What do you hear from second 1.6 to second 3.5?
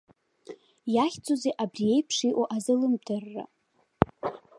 абри еиԥш иҟоу азалымдарра?